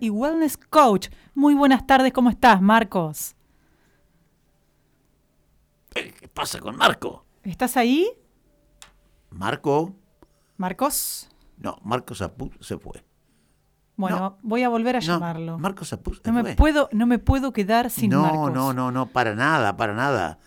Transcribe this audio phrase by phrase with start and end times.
[0.00, 1.08] y wellness coach.
[1.34, 3.34] Muy buenas tardes, ¿cómo estás, Marcos?
[5.90, 7.24] ¿Qué pasa con Marco?
[7.42, 8.10] ¿Estás ahí?
[9.30, 9.94] Marco.
[10.56, 11.28] ¿Marcos?
[11.56, 12.22] No, Marcos
[12.60, 13.04] se fue.
[13.96, 15.58] Bueno, voy a volver a llamarlo.
[15.58, 18.52] Marcos Apuz no me puedo, no me puedo quedar sin no, Marcos.
[18.52, 20.38] No, no, no, para nada, para nada.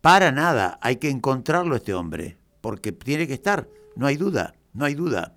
[0.00, 0.78] Para nada.
[0.80, 5.34] Hay que encontrarlo este hombre, porque tiene que estar, no hay duda, no hay duda.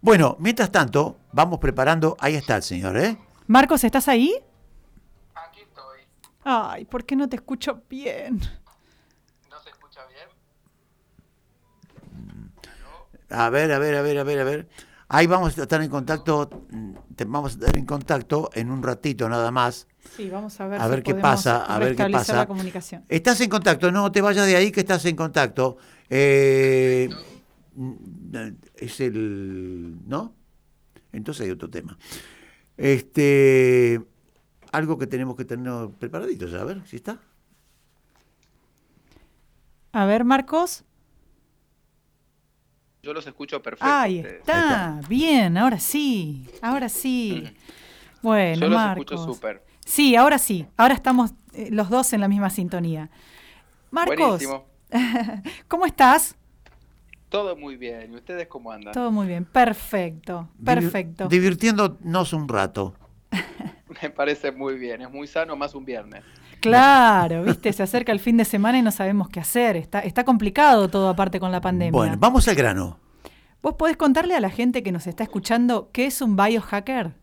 [0.00, 2.16] Bueno, mientras tanto, vamos preparando.
[2.20, 3.18] Ahí está el señor, ¿eh?
[3.46, 4.32] Marcos, ¿estás ahí?
[5.34, 6.00] Aquí estoy.
[6.44, 8.40] Ay, ¿por qué no te escucho bien?
[9.50, 10.28] ¿No se escucha bien?
[13.28, 14.68] A ver, a ver, a ver, a ver, a ver.
[15.08, 16.94] Ahí vamos a estar en contacto, mm,
[17.26, 19.86] vamos a estar en contacto en un ratito nada más.
[20.16, 22.36] Sí, vamos a ver, a ver qué pasa, a ver qué pasa.
[22.36, 23.04] La comunicación.
[23.08, 25.76] Estás en contacto, no te vayas de ahí que estás en contacto.
[26.08, 27.10] Eh,
[27.74, 27.92] mm,
[28.76, 30.43] es el, ¿no?
[31.16, 31.96] Entonces hay otro tema.
[32.76, 34.00] Este,
[34.72, 37.20] algo que tenemos que tener preparadito, a ver si está.
[39.92, 40.84] A ver, Marcos.
[43.02, 43.86] Yo los escucho perfecto.
[43.86, 47.44] Ahí está, bien, ahora sí, ahora sí.
[48.22, 49.04] Bueno, Yo los Marcos.
[49.04, 49.62] escucho súper.
[49.84, 53.10] Sí, ahora sí, ahora estamos eh, los dos en la misma sintonía.
[53.90, 54.66] Marcos, Buenísimo.
[55.68, 56.34] ¿cómo estás?
[57.34, 58.12] Todo muy bien.
[58.12, 58.94] ¿Y ustedes cómo andan?
[58.94, 61.26] Todo muy bien, perfecto, perfecto.
[61.26, 62.94] divirtiéndonos un rato.
[64.02, 66.22] Me parece muy bien, es muy sano más un viernes.
[66.60, 69.76] Claro, viste, se acerca el fin de semana y no sabemos qué hacer.
[69.76, 71.90] Está, está complicado todo aparte con la pandemia.
[71.90, 73.00] Bueno, vamos al grano.
[73.60, 77.14] ¿Vos podés contarle a la gente que nos está escuchando qué es un biohacker?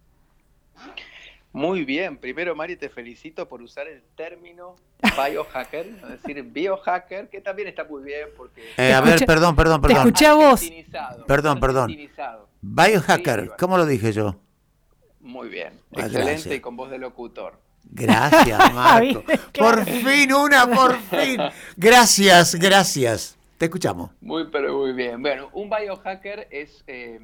[1.53, 2.17] Muy bien.
[2.17, 7.83] Primero, Mari, te felicito por usar el término biohacker, es decir, biohacker, que también está
[7.83, 8.63] muy bien porque...
[8.77, 10.03] Eh, a ver, perdón, perdón, perdón.
[10.03, 10.61] Te escuché a vos.
[11.27, 11.97] Perdón, perdón.
[12.61, 14.35] Biohacker, ¿cómo lo dije yo?
[15.19, 17.59] Muy bien, ah, excelente y con voz de locutor.
[17.83, 19.23] Gracias, Marco.
[19.57, 21.39] Por fin, una, por fin.
[21.75, 23.37] Gracias, gracias.
[23.57, 24.11] Te escuchamos.
[24.21, 25.21] Muy, pero muy bien.
[25.21, 27.19] Bueno, un biohacker es eh,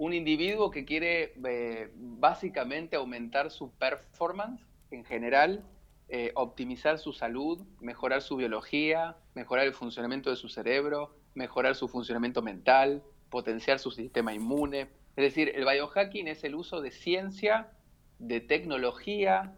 [0.00, 5.62] un individuo que quiere eh, básicamente aumentar su performance en general,
[6.08, 11.86] eh, optimizar su salud, mejorar su biología, mejorar el funcionamiento de su cerebro, mejorar su
[11.86, 14.88] funcionamiento mental, potenciar su sistema inmune.
[15.16, 17.70] Es decir, el biohacking es el uso de ciencia,
[18.18, 19.54] de tecnología,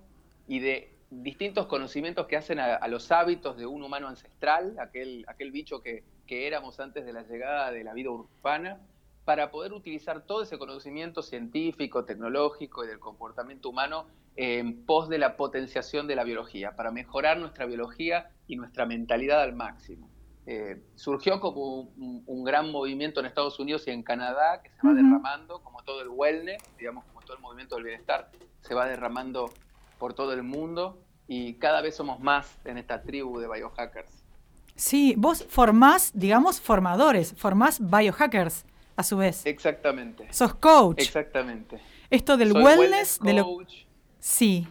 [0.49, 5.53] y de distintos conocimientos que hacen a, los hábitos de un humano ancestral, aquel, aquel
[5.53, 8.81] bicho que, éramos antes de la llegada de la vida urbana,
[9.25, 15.19] para poder utilizar todo ese conocimiento científico, tecnológico y del comportamiento humano en pos de
[15.19, 20.09] la potenciación de la biología, para mejorar nuestra biología y nuestra mentalidad al máximo.
[20.47, 24.93] Eh, surgió como un, gran movimiento en Estados Unidos y en Canadá que se va
[24.93, 28.29] derramando, como todo el wellness, digamos, como todo el movimiento del bienestar,
[28.61, 29.51] se va derramando
[29.99, 34.25] por todo el mundo y cada vez somos más en esta tribu de biohackers.
[34.75, 38.65] Sí, vos formás, digamos, formadores, formás biohackers
[39.03, 39.47] a su vez.
[39.47, 40.27] Exactamente.
[40.33, 41.01] Sos coach.
[41.01, 41.81] Exactamente.
[42.11, 43.59] Esto del wellness, de lo...
[44.19, 44.67] Sí.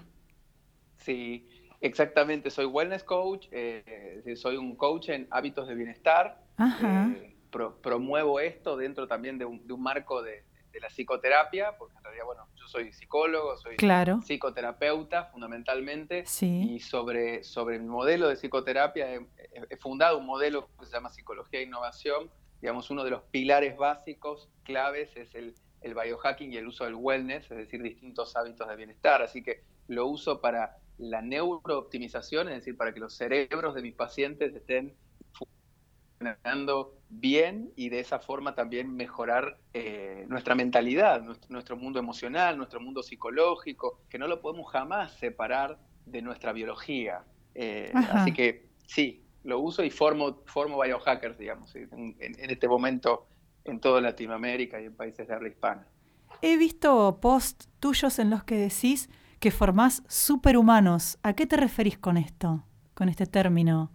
[0.98, 1.48] Sí,
[1.80, 2.50] exactamente.
[2.50, 6.44] Soy wellness coach, eh, soy un coach en hábitos de bienestar.
[6.60, 7.36] Eh,
[7.82, 12.48] promuevo esto dentro también de un marco de, de la psicoterapia, porque en realidad, bueno,
[12.56, 13.76] yo soy psicólogo, soy
[14.24, 20.94] psicoterapeuta fundamentalmente, y sobre, sobre mi modelo de psicoterapia he, fundado un modelo que se
[20.94, 22.30] llama Psicología e Innovación,
[22.62, 26.96] digamos, uno de los pilares básicos, claves, es el, el biohacking y el uso del
[26.96, 32.56] wellness, es decir, distintos hábitos de bienestar, así que lo uso para la neurooptimización, es
[32.56, 34.94] decir, para que los cerebros de mis pacientes estén
[36.20, 42.80] funcionando bien y de esa forma también mejorar eh, nuestra mentalidad, nuestro, mundo emocional, nuestro
[42.80, 47.24] mundo psicológico, que no lo podemos jamás separar de nuestra biología.
[47.56, 53.28] Eh, así que sí, lo uso y formo, formo biohackers, digamos, en, este momento
[53.64, 55.88] en toda Latinoamérica y en países de habla hispana.
[56.42, 59.10] He visto posts tuyos en los que decís
[59.40, 61.20] que formás superhumanos.
[61.24, 62.64] ¿A qué te referís con esto,
[62.94, 63.92] con este término?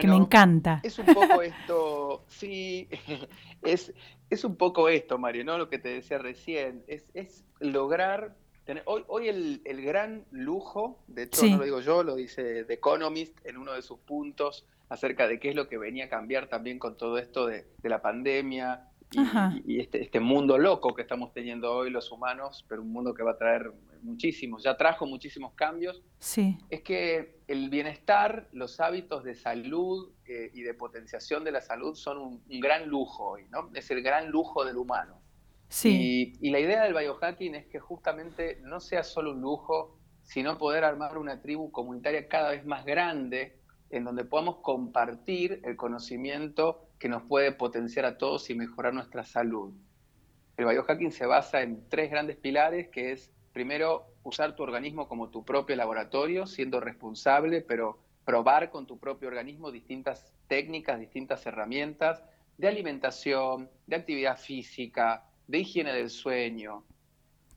[0.00, 0.80] que me encanta.
[0.82, 2.88] Es un poco esto, sí,
[3.62, 3.92] es,
[4.30, 5.58] es un poco esto, Mario, ¿no?
[5.58, 8.34] Lo que te decía recién, es, es lograr
[8.64, 12.64] tener, hoy, hoy el, el gran lujo, de hecho no lo digo yo, lo dice
[12.64, 16.08] The Economist en uno de sus puntos acerca de qué es lo que venía a
[16.08, 18.90] cambiar también con todo esto de, de la pandemia,
[19.64, 23.22] y, este, este, mundo loco que estamos teniendo hoy los humanos, pero un mundo que
[23.22, 23.72] va a traer
[24.02, 26.58] muchísimos, ya trajo muchísimos cambios, sí.
[26.68, 31.94] es que el bienestar, los hábitos de salud eh, y de potenciación de la salud
[31.94, 33.70] son un, gran lujo hoy, ¿no?
[33.74, 35.20] Es el gran lujo del humano.
[35.68, 36.36] Sí.
[36.40, 40.84] Y, la idea del biohacking es que justamente no sea solo un lujo, sino poder
[40.84, 43.58] armar una tribu comunitaria cada vez más grande,
[43.94, 49.24] en donde podamos compartir el conocimiento que nos puede potenciar a todos y mejorar nuestra
[49.24, 49.72] salud.
[50.56, 55.30] El biohacking se basa en tres grandes pilares, que es, primero, usar tu organismo como
[55.30, 62.22] tu propio laboratorio, siendo responsable, pero probar con tu propio organismo distintas técnicas, distintas herramientas
[62.58, 66.84] de alimentación, de actividad física, de higiene del sueño,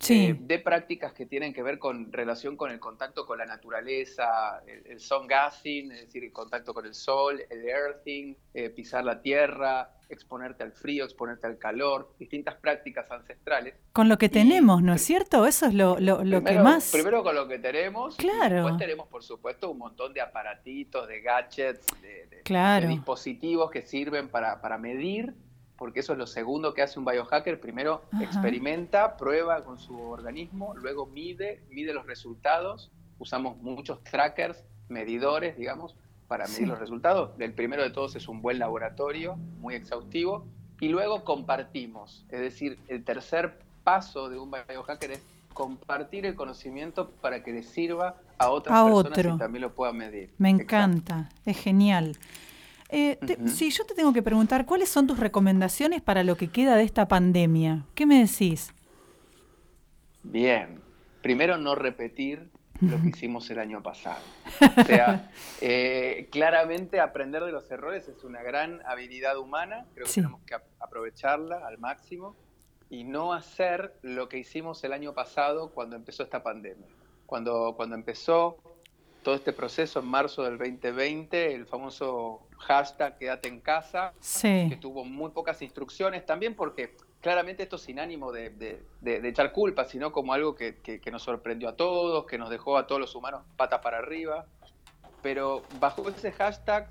[0.10, 4.62] eh, de prácticas que tienen que ver con relación con el contacto con la naturaleza,
[4.66, 9.22] el, sun gassing, es decir, el contacto con el sol, el earthing, eh, pisar la
[9.22, 13.76] tierra, exponerte al frío, exponerte al calor, distintas prácticas ancestrales.
[13.92, 15.46] Con lo que tenemos, ¿no es cierto?
[15.46, 16.92] Eso es lo, lo, que más...
[16.92, 18.56] Primero con lo que tenemos, claro.
[18.56, 24.30] después tenemos, por supuesto, un montón de aparatitos, de gadgets, de, de dispositivos que sirven
[24.30, 25.34] para, para medir
[25.78, 27.60] porque eso es lo segundo que hace un biohacker.
[27.60, 32.92] Primero experimenta, prueba con su organismo, luego mide, mide los resultados.
[33.20, 35.96] Usamos muchos trackers, medidores, digamos,
[36.28, 37.32] para medir los resultados.
[37.40, 40.46] El primero de todos es un buen laboratorio, muy exhaustivo.
[40.80, 42.26] Y luego compartimos.
[42.30, 45.24] Es decir, el tercer paso de un biohacker es
[45.54, 50.30] compartir el conocimiento para que le sirva a otras personas y también lo puedan medir.
[50.38, 52.16] Me encanta, es genial.
[52.90, 53.18] Eh,
[53.48, 56.84] Si yo te tengo que preguntar, ¿cuáles son tus recomendaciones para lo que queda de
[56.84, 57.86] esta pandemia?
[57.96, 58.74] ¿Qué me decís?
[60.24, 60.82] Bien,
[61.22, 62.50] primero no repetir
[62.82, 64.24] lo que hicimos el año pasado.
[64.78, 65.32] O sea,
[65.62, 70.56] eh, claramente aprender de los errores es una gran habilidad humana, creo que tenemos que
[70.80, 72.36] aprovecharla al máximo
[72.90, 76.88] y no hacer lo que hicimos el año pasado cuando empezó esta pandemia.
[77.26, 78.58] Cuando, cuando empezó
[79.28, 85.04] todo este proceso en marzo del 2020, el famoso hashtag quédate en casa, que tuvo
[85.04, 90.56] muy pocas instrucciones, también porque claramente esto sin ánimo de, echar culpa, sino como algo
[90.56, 94.46] que, nos sorprendió a todos, que nos dejó a todos los humanos patas para arriba.
[95.22, 96.88] Pero bajo ese hashtag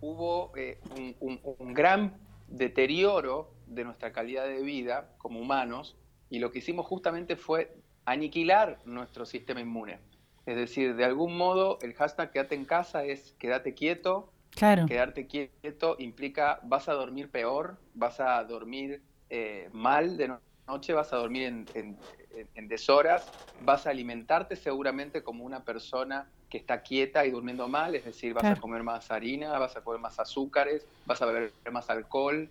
[0.00, 0.78] hubo eh,
[1.18, 5.96] un gran deterioro de nuestra calidad de vida como humanos
[6.30, 9.98] y lo que hicimos justamente fue aniquilar nuestro sistema inmune.
[10.46, 14.32] Es decir, de algún modo el hashtag quédate en casa es quédate quieto.
[14.50, 14.86] Claro.
[14.86, 19.00] Quedarte quieto implica vas a dormir peor, vas a dormir
[19.30, 20.36] eh, mal de
[20.66, 23.26] noche, vas a dormir en, deshoras,
[23.62, 28.34] vas a alimentarte seguramente como una persona que está quieta y durmiendo mal, es decir,
[28.34, 32.50] vas a comer más harina, vas a comer más azúcares, vas a beber más alcohol,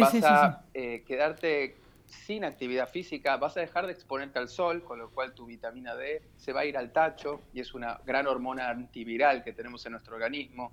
[0.00, 1.76] vas a eh, quedarte
[2.14, 5.94] sin actividad física, vas a dejar de exponerte al sol, con lo cual tu vitamina
[5.94, 9.84] D se va a ir al tacho y es una gran hormona antiviral que tenemos
[9.86, 10.72] en nuestro organismo.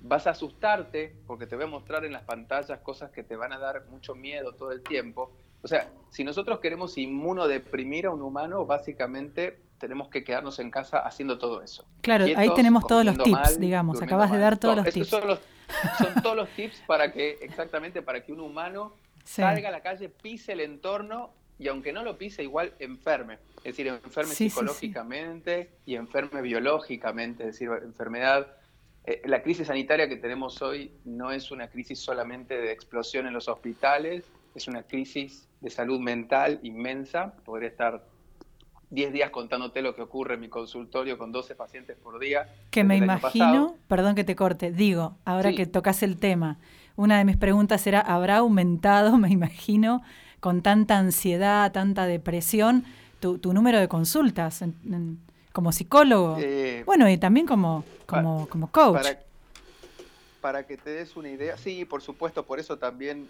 [0.00, 3.52] Vas a asustarte porque te voy a mostrar en las pantallas cosas que te van
[3.52, 5.32] a dar mucho miedo todo el tiempo.
[5.62, 10.98] O sea, si nosotros queremos inmunodeprimir a un humano, básicamente tenemos que quedarnos en casa
[10.98, 11.84] haciendo todo eso.
[12.00, 14.00] Claro, ahí tenemos todos los tips, digamos.
[14.02, 15.08] Acabas de dar todos los tips.
[15.08, 15.22] Son,
[15.98, 18.92] son todos los tips para que, exactamente, para que un humano
[19.28, 23.38] salga a la calle, pise el entorno y aunque no lo pise, igual enferme.
[23.58, 28.46] Es decir, enferme psicológicamente y enferme biológicamente, es decir, enfermedad.
[29.04, 33.34] Eh, la crisis sanitaria que tenemos hoy no es una crisis solamente de explosión en
[33.34, 37.34] los hospitales, es una crisis de salud mental inmensa.
[37.44, 38.04] Podría estar
[38.90, 42.48] 10 días contándote lo que ocurre en mi consultorio con 12 pacientes por día.
[42.70, 46.58] Que me imagino, perdón que te corte, digo, ahora que tocas el tema,
[46.98, 50.02] una de mis preguntas era, ¿habrá aumentado, me imagino,
[50.40, 52.84] con tanta ansiedad, tanta depresión,
[53.20, 54.62] tu, número de consultas
[55.52, 56.36] como psicólogo?
[56.40, 59.06] Eh, bueno, y también como, como, como coach.
[60.40, 63.28] Para, que te des una idea, sí, por supuesto, por eso también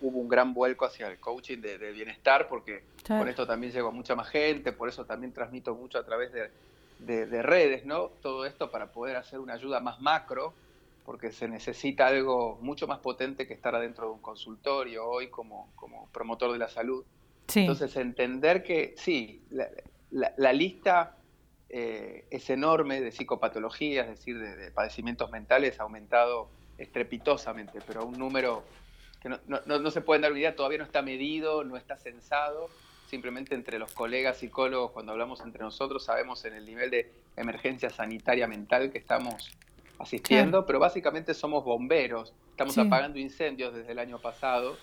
[0.00, 3.92] hubo un gran vuelco hacia el coaching de, bienestar, porque con esto también llegó a
[3.92, 8.10] mucha más gente, por eso también transmito mucho a través de, de, redes, ¿no?
[8.22, 10.54] Todo esto para poder hacer una ayuda más macro,
[11.04, 15.72] porque se necesita algo mucho más potente que estar adentro de un consultorio hoy como,
[15.74, 17.04] como promotor de la salud.
[17.54, 19.42] Entonces, entender que sí,
[20.10, 21.16] la, lista
[21.68, 28.18] eh, es enorme de psicopatologías, es decir, de, padecimientos mentales ha aumentado estrepitosamente, pero un
[28.18, 28.64] número
[29.20, 31.96] que no, no, no, se puede dar una idea, todavía no está medido, no está
[31.96, 32.68] censado,
[33.08, 37.90] simplemente entre los colegas psicólogos, cuando hablamos entre nosotros, sabemos en el nivel de emergencia
[37.90, 39.52] sanitaria mental que estamos
[39.98, 42.34] asistiendo, pero básicamente somos bomberos.
[42.50, 44.76] Estamos apagando incendios desde el año pasado,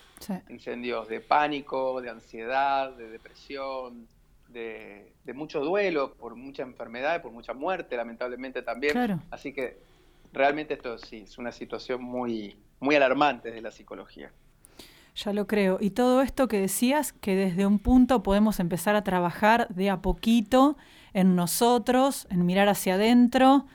[0.49, 4.07] incendios de pánico, de ansiedad, de depresión,
[4.49, 9.21] de, mucho duelo por mucha enfermedad, por mucha muerte, lamentablemente también.
[9.29, 9.77] Así que
[10.33, 14.31] realmente esto sí es una situación muy, muy alarmante de la psicología.
[15.15, 15.77] Ya lo creo.
[15.81, 20.01] Y todo esto que decías, que desde un punto podemos empezar a trabajar de a
[20.01, 20.77] poquito
[21.13, 23.65] en nosotros, en mirar hacia adentro,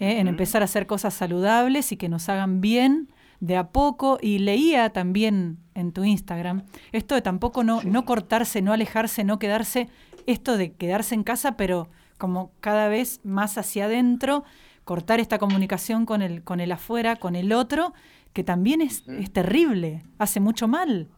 [0.00, 4.18] eh, en empezar a hacer cosas saludables y que nos hagan bien de a poco.
[4.20, 9.38] Y leía también en tu Instagram esto de tampoco no, no cortarse, no alejarse, no
[9.38, 9.88] quedarse,
[10.26, 11.88] esto de quedarse en casa, pero
[12.18, 14.44] como cada vez más hacia adentro,
[14.84, 17.94] cortar esta comunicación con el, con el afuera, con el otro
[18.32, 21.08] que también es, terrible, hace mucho mal.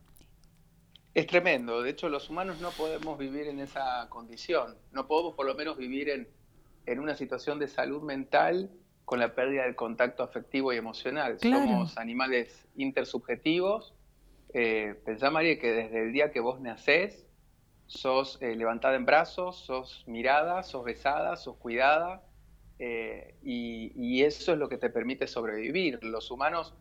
[1.15, 5.47] Es tremendo, de hecho los humanos no podemos vivir en esa condición, no podemos por
[5.47, 6.29] lo menos vivir en,
[6.87, 8.71] en una situación de salud mental
[9.05, 11.39] con la pérdida del contacto afectivo y emocional.
[11.41, 13.95] Somos animales intersubjetivos.
[14.55, 17.27] Eh, pensá, María, que desde el día que vos nacés,
[17.87, 22.23] sos eh, levantada en brazos, sos mirada, sos besada, sos cuidada,
[22.79, 26.03] eh, y, y, eso es lo que te permite sobrevivir.
[26.03, 26.75] Los humanos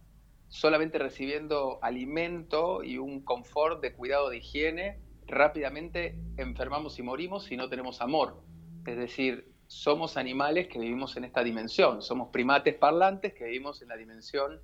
[0.48, 7.58] solamente recibiendo alimento y un confort de cuidado de higiene, rápidamente enfermamos y morimos si
[7.58, 8.42] no tenemos amor.
[8.86, 13.88] Es decir, somos animales que vivimos en esta dimensión, somos primates parlantes que vivimos en
[13.88, 14.60] la dimensión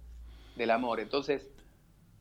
[0.57, 0.99] del amor.
[0.99, 1.49] Entonces,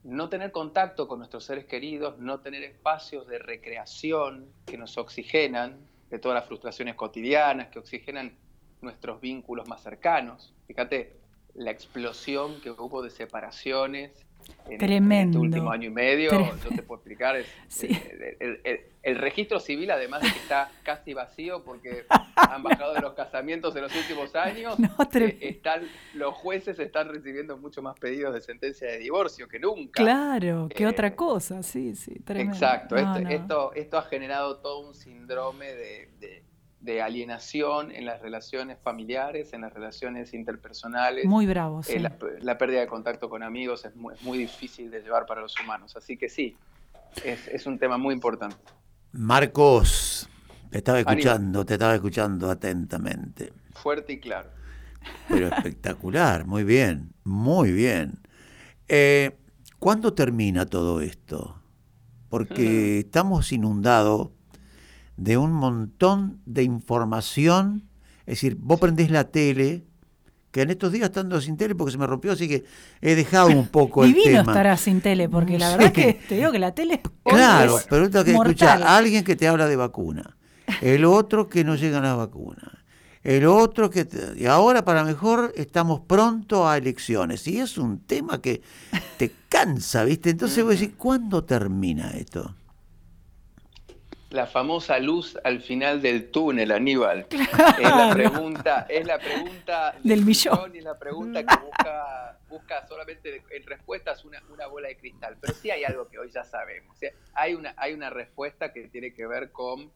[0.04, 5.84] no tener contacto con nuestros seres queridos, no tener espacios de recreación que nos oxigenan
[6.10, 8.38] de todas las frustraciones cotidianas, que oxigenan
[8.80, 10.54] nuestros vínculos más cercanos.
[10.68, 11.16] Fíjate,
[11.54, 14.12] la explosión que hubo de separaciones
[14.68, 17.36] en, este último año y medio, yo te puedo explicar,
[17.82, 22.04] eh, el, registro civil además está casi vacío porque
[22.36, 24.76] han bajado de los casamientos en los últimos años,
[25.14, 25.82] eh, están,
[26.14, 30.02] los jueces están recibiendo mucho más pedidos de sentencia de divorcio que nunca.
[30.02, 32.54] Claro, que otra eh, cosa, sí, sí, tremendo.
[32.54, 36.42] Exacto, esto, esto, ha generado todo un síndrome de de
[37.02, 41.24] alienación en las relaciones familiares, en las relaciones interpersonales.
[41.24, 45.40] Muy bravo, eh, la, pérdida de contacto con amigos es muy, difícil de llevar para
[45.40, 45.96] los humanos.
[45.96, 46.56] Así que sí,
[47.24, 48.56] es, un tema muy importante.
[49.12, 50.28] Marcos,
[50.70, 53.52] te estaba escuchando, te estaba escuchando atentamente.
[53.74, 54.50] Fuerte y claro.
[55.28, 58.20] Pero espectacular, muy bien, muy bien.
[58.88, 59.36] Eh,
[59.78, 61.60] ¿Cuándo termina todo esto?
[62.28, 64.30] Porque estamos inundados
[65.16, 67.84] de un montón de información.
[68.20, 69.84] Es decir, vos prendés la tele,
[70.50, 72.64] que en estos días estando sin tele porque se me rompió, así que
[73.00, 76.50] he dejado un poco el Divino estará sin tele, porque la verdad que te digo
[76.50, 79.76] que la tele es Claro, pero esto que escuchar a alguien que te habla de
[79.76, 80.36] vacuna,
[80.80, 82.84] el otro que no llega a la vacuna,
[83.22, 84.08] el otro que...
[84.36, 88.62] y ahora para mejor estamos pronto a elecciones, y es un tema que
[89.18, 90.30] te cansa, ¿viste?
[90.30, 92.54] Entonces voy a decir, ¿cuándo termina esto?
[94.36, 97.26] La famosa luz al final del túnel, Aníbal.
[97.30, 103.42] Es la pregunta, es la pregunta del millón y la pregunta que busca, busca solamente
[103.50, 105.38] en respuestas una, una, bola de cristal.
[105.40, 106.96] Pero sí hay algo que hoy ya sabemos.
[107.32, 109.90] hay, una, hay una respuesta que tiene que ver con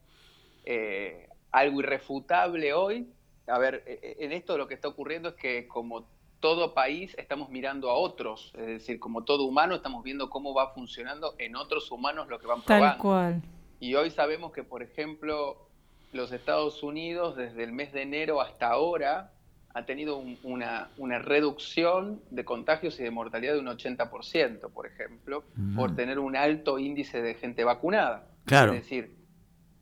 [0.65, 3.13] eh, algo irrefutable hoy.
[3.47, 6.09] A ver, e, e, en esto lo que está ocurriendo es que como
[6.41, 10.73] todo país estamos mirando a otros, es decir, como todo humano estamos viendo cómo va
[10.73, 12.89] funcionando en otros humanos lo que van probando.
[12.89, 13.43] Tal cual.
[13.81, 15.69] Y hoy sabemos que, por ejemplo,
[16.13, 19.33] los Estados Unidos desde el mes de enero hasta ahora
[19.73, 25.45] ha tenido una, una, reducción de contagios y de mortalidad de un 80%, por ejemplo,
[25.77, 28.29] por tener un alto índice de gente vacunada.
[28.47, 28.73] Claro.
[28.73, 29.15] Es decir,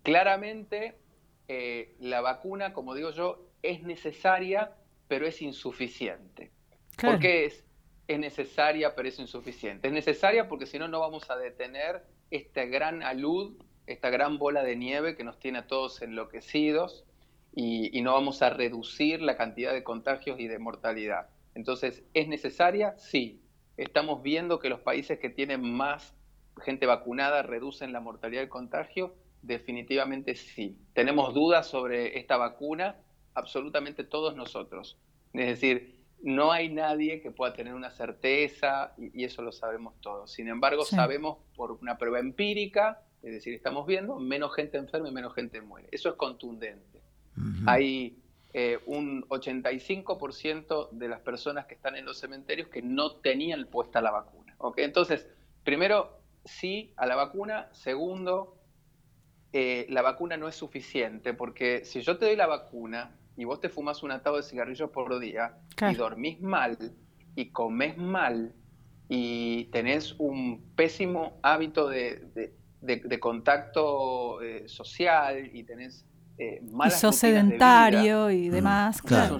[0.02, 0.98] claramente
[1.48, 4.72] eh, la vacuna, como digo yo, es necesaria,
[5.08, 6.50] pero es insuficiente.
[7.00, 7.64] ¿Por qué es,
[8.06, 9.88] es necesaria, pero es insuficiente?
[9.88, 13.56] Es necesaria porque si no, no vamos a detener esta gran alud
[13.88, 17.04] esta gran bola de nieve que nos tiene a todos enloquecidos
[17.54, 21.28] y, no vamos a reducir la cantidad de contagios y de mortalidad.
[21.54, 22.96] Entonces, ¿es necesaria?
[22.98, 23.42] Sí.
[23.76, 26.14] Estamos viendo que los países que tienen más
[26.62, 29.14] gente vacunada reducen la mortalidad del contagio.
[29.42, 30.78] Definitivamente sí.
[30.92, 32.96] ¿Tenemos dudas sobre esta vacuna?
[33.34, 34.98] Absolutamente todos nosotros.
[35.32, 40.30] Es decir, no hay nadie que pueda tener una certeza y, eso lo sabemos todos.
[40.30, 45.12] Sin embargo, sabemos por una prueba empírica es decir, estamos viendo menos gente enferma y
[45.12, 45.88] menos gente muere.
[45.90, 47.02] Eso es contundente.
[47.66, 48.18] Hay
[48.52, 54.00] eh, un 85% de las personas que están en los cementerios que no tenían puesta
[54.00, 54.56] la vacuna.
[54.76, 55.28] Entonces,
[55.64, 57.68] primero, sí a la vacuna.
[57.72, 58.56] Segundo,
[59.52, 63.60] eh, la vacuna no es suficiente, porque si yo te doy la vacuna y vos
[63.60, 65.58] te fumas un atado de cigarrillos por día
[65.90, 66.76] y dormís mal
[67.36, 68.52] y comes mal
[69.08, 72.52] y tenés un pésimo hábito de, de,
[73.20, 76.04] contacto eh, social y tenés
[76.40, 79.02] eh, y sos sedentario y demás.
[79.02, 79.38] Claro,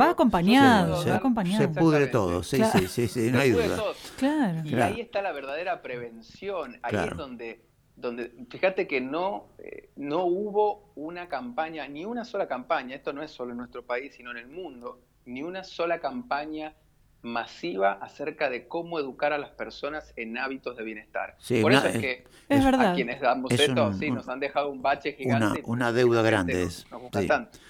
[0.00, 1.58] va acompañado, va acompañado.
[1.62, 3.78] Se pudre todo, sí, sí, sí, sí, no hay duda.
[4.16, 4.62] Claro.
[4.64, 7.60] Y ahí está la verdadera prevención, ahí es donde,
[7.96, 13.22] donde, fíjate que no, eh, no hubo una campaña, ni una sola campaña, esto no
[13.22, 16.74] es solo en nuestro país, sino en el mundo, ni una sola campaña
[17.22, 21.36] masiva acerca de cómo educar a las personas en hábitos de bienestar.
[21.62, 25.62] Por eso es, que a quienes damos esto, sí, nos han dejado un bache gigante.
[25.64, 26.64] Una, deuda grande.
[26.64, 26.86] Es,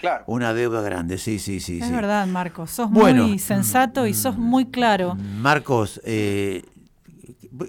[0.01, 0.25] claro.
[0.27, 1.81] Una deuda grande, sí, sí, sí.
[1.81, 5.15] Es verdad, Marcos, sos muy sensato y sos muy claro.
[5.15, 6.63] Marcos, eh,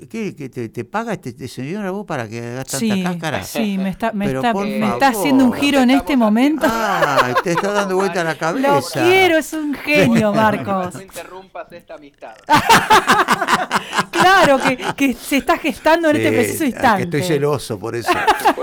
[0.10, 3.04] ¿Qué, que te, te, paga este, este, señor a vos para que hagas tanta sí,
[3.04, 3.44] cáscara?
[3.44, 6.66] Sí, me está, me está, me está haciendo un giro en este momento.
[6.70, 8.76] Ah, te está dando vuelta a la cabeza.
[8.76, 10.96] Lo quiero, es un genio, Marcos.
[10.96, 12.34] No interrumpas esta amistad.
[14.12, 17.10] claro, que, que, se está gestando en este preciso instante.
[17.10, 18.10] Que estoy celoso por eso.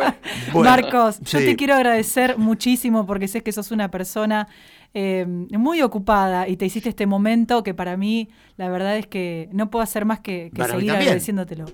[0.54, 4.48] Marcos, yo te quiero agradecer muchísimo porque sé que sos una persona
[4.94, 9.48] eh, muy ocupada y te hiciste este momento que para mí la verdad es que
[9.52, 11.66] no puedo hacer más que, seguir agradeciéndotelo.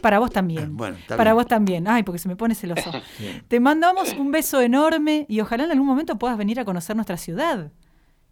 [0.00, 0.76] Para vos también.
[1.08, 1.86] para vos también.
[1.86, 2.90] Ay, porque se me pone celoso.
[3.48, 7.16] Te mandamos un beso enorme y ojalá en algún momento puedas venir a conocer nuestra
[7.16, 7.70] ciudad.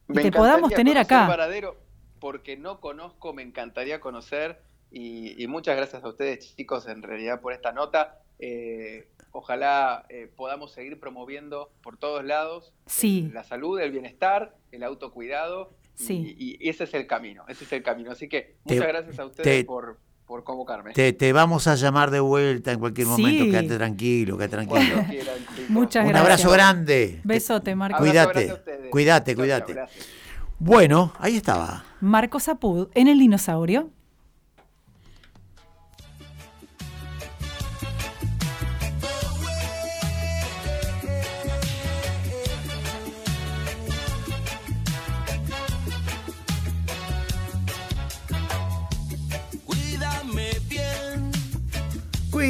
[0.08, 1.26] y te podamos tener acá.
[1.26, 1.76] Varadero
[2.18, 4.60] porque no conozco, me encantaría conocer.
[4.90, 8.20] Y, muchas gracias a ustedes, chicos, en realidad, por esta nota.
[8.38, 13.30] Eh, Ojalá eh, podamos seguir promoviendo por todos lados sí.
[13.32, 15.74] la salud, el bienestar, el autocuidado.
[15.94, 16.36] Sí.
[16.38, 18.10] Y, ese es el camino, ese es el camino.
[18.10, 20.92] Así que muchas gracias a ustedes por, por convocarme.
[20.92, 25.02] Te, vamos a llamar de vuelta en cualquier momento, quédate tranquilo, quédate tranquilo.
[25.68, 26.10] Muchas gracias.
[26.10, 27.20] Un abrazo grande.
[27.24, 28.00] Besote, Marcos.
[28.00, 28.54] Cuídate,
[28.90, 29.74] cuídate, cuídate.
[30.58, 31.84] bueno, ahí estaba.
[32.00, 33.90] Marcos Apud en el dinosaurio.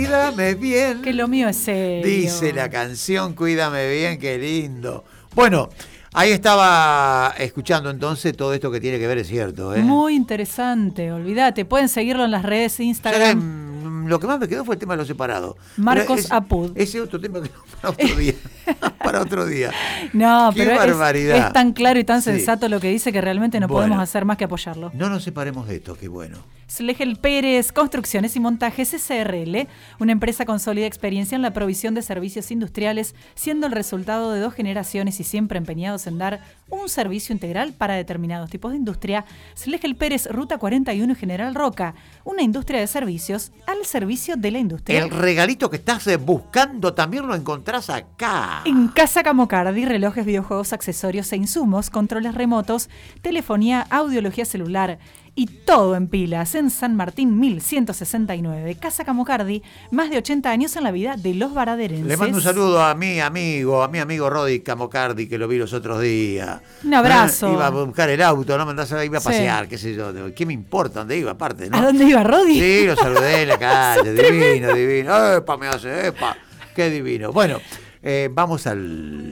[0.09, 1.03] Cuídame bien.
[1.03, 2.07] Que lo mío es serio.
[2.07, 5.05] Dice la canción, cuídame bien, qué lindo.
[5.35, 5.69] Bueno,
[6.15, 9.75] ahí estaba escuchando entonces todo esto que tiene que ver, es cierto.
[9.75, 9.83] ¿eh?
[9.83, 11.67] Muy interesante, olvídate.
[11.67, 13.68] Pueden seguirlo en las redes Instagram
[14.09, 15.57] lo que más me quedó fue el tema de los separados.
[15.77, 16.73] Marcos Apud.
[16.75, 18.35] Ese otro tema que para otro día.
[19.05, 19.71] para otro día.
[20.13, 20.73] No, pero
[21.15, 24.37] Es, tan claro y tan sensato lo que dice que realmente no podemos hacer más
[24.37, 24.91] que apoyarlo.
[24.95, 26.39] No nos separemos de esto, qué bueno.
[26.69, 29.69] Slegel Pérez, Construcciones y Montajes SRL,
[29.99, 34.41] una empresa con sólida experiencia en la provisión de servicios industriales, siendo el resultado de
[34.41, 39.25] dos generaciones y siempre empeñados en dar un servicio integral para determinados tipos de industria.
[39.57, 41.95] Slegel Pérez, Ruta 41 y General Roca,
[42.25, 45.03] una industria de servicios al servicio de la industria.
[45.03, 48.63] El regalito que estás eh, buscando también lo encontrás acá.
[48.65, 52.89] En Casa Camocardi, relojes, videojuegos, accesorios e insumos, controles remotos,
[53.23, 54.99] telefonía, audiología celular
[55.39, 60.83] y todo en pilas en San Martín 1169, Casa Camocardi, más de 80 años en
[60.83, 62.09] la vida de los varaderenses.
[62.09, 65.59] Le mando un saludo a mi amigo, a mi amigo Rodi Camocardi, que lo vi
[65.59, 66.61] los otros días.
[66.83, 67.53] Un abrazo.
[67.53, 70.13] iba a buscar el auto, no me andás a iba a pasear, qué sé yo.
[70.35, 71.71] ¿Qué me importa dónde iba aparte?
[71.71, 71.77] ¿no?
[71.79, 72.59] ¿A dónde iba Rodi?
[72.59, 75.35] Sí, lo saludé en la calle, divino, divino.
[75.35, 76.37] Epa, me hace, epa,
[76.75, 77.31] qué divino.
[77.31, 77.61] Bueno,
[78.03, 79.28] eh, vamos al